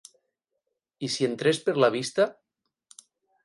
[1.07, 2.29] I si entrés per la vista?